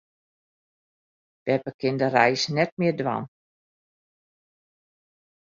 Beppe 1.45 1.73
kin 1.79 1.95
de 2.01 2.07
reis 2.15 2.43
net 2.55 2.71
mear 2.77 2.95
dwaan. 2.99 3.25